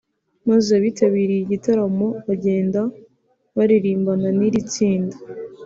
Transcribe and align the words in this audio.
maze 0.49 0.69
abitabiriye 0.79 1.41
igitaramo 1.43 2.07
bagenda 2.27 2.81
baririmbana 3.55 4.29
n’iri 4.37 4.61
tsinda 4.71 5.17